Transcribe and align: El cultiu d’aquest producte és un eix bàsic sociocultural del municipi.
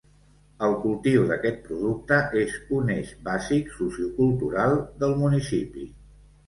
El 0.67 0.71
cultiu 0.85 1.25
d’aquest 1.31 1.59
producte 1.67 2.19
és 2.45 2.57
un 2.81 2.91
eix 2.97 3.13
bàsic 3.29 3.73
sociocultural 3.79 4.79
del 5.05 5.19
municipi. 5.25 5.89